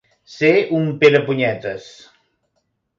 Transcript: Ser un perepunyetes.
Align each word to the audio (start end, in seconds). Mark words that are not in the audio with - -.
Ser 0.35 0.49
un 0.79 0.89
perepunyetes. 1.05 1.95